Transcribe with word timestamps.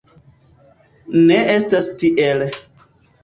Ne 1.27 1.37
estas 1.57 1.89
tiel. 2.05 2.41